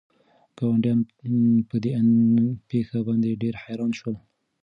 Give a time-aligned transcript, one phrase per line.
[0.57, 0.99] ګاونډیان
[1.69, 1.91] په دې
[2.69, 4.15] پېښه باندې ډېر حیران شول.